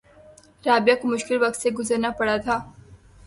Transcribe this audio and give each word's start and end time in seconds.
رابعہ 0.65 0.95
کو 1.01 1.07
مشکل 1.07 1.37
وقت 1.43 1.57
سے 1.61 1.69
گزرنا 1.79 2.09
پڑا 2.19 2.35
تھا 2.45 2.55